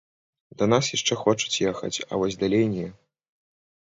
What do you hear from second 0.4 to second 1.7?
Да нас яшчэ хочуць